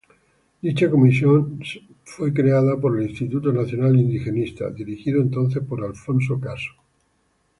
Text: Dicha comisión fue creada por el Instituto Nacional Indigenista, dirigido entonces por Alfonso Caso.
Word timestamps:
Dicha 0.63 0.89
comisión 0.89 1.59
fue 2.03 2.33
creada 2.33 2.75
por 2.75 2.97
el 2.99 3.07
Instituto 3.11 3.53
Nacional 3.53 3.95
Indigenista, 3.99 4.71
dirigido 4.71 5.21
entonces 5.21 5.61
por 5.63 5.83
Alfonso 5.83 6.39
Caso. 6.39 6.71